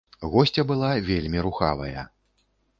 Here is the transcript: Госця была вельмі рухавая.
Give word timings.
Госця 0.35 0.63
была 0.71 0.89
вельмі 1.11 1.45
рухавая. 1.51 2.09